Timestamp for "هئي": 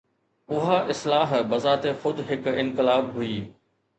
3.19-3.37